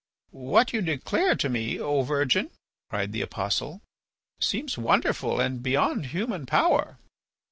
"What 0.33 0.73
you 0.73 0.81
declare 0.81 1.35
to 1.35 1.47
me, 1.47 1.77
O 1.79 2.01
virgin," 2.01 2.49
cried 2.89 3.11
the 3.11 3.21
apostle, 3.21 3.83
"seems 4.39 4.75
wonderful 4.75 5.39
and 5.39 5.61
beyond 5.61 6.07
human 6.07 6.47
power." 6.47 6.97